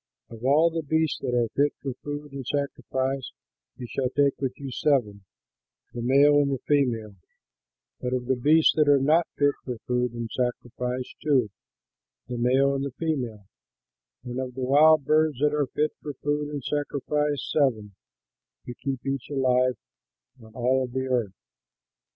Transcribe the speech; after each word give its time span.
Of 0.31 0.43
all 0.43 0.71
the 0.71 0.81
beasts 0.81 1.19
that 1.19 1.35
are 1.35 1.47
fit 1.55 1.73
for 1.79 1.93
food 2.03 2.31
and 2.33 2.43
sacrifice 2.47 3.31
you 3.77 3.85
shall 3.87 4.09
take 4.09 4.33
with 4.41 4.59
you 4.59 4.71
seven, 4.71 5.25
the 5.93 6.01
male 6.01 6.39
and 6.39 6.51
the 6.51 6.57
female; 6.65 7.17
but 7.99 8.11
of 8.11 8.25
the 8.25 8.35
beasts 8.35 8.73
that 8.77 8.87
are 8.89 8.97
not 8.97 9.27
fit 9.37 9.53
for 9.63 9.77
food 9.85 10.13
and 10.13 10.27
sacrifice 10.31 11.13
two, 11.21 11.51
the 12.27 12.39
male 12.39 12.73
and 12.73 12.83
the 12.83 12.95
female; 12.97 13.45
and 14.23 14.39
of 14.39 14.55
the 14.55 14.61
wild 14.65 15.05
birds 15.05 15.37
that 15.37 15.53
are 15.53 15.67
fit 15.67 15.91
for 16.01 16.15
food 16.15 16.49
and 16.49 16.63
sacrifice 16.63 17.47
seven, 17.53 17.93
to 18.65 18.73
keep 18.73 19.05
each 19.05 19.27
kind 19.29 19.39
alive 19.39 19.77
on 20.41 20.51
all 20.55 20.87
the 20.87 21.05
earth. 21.07 21.35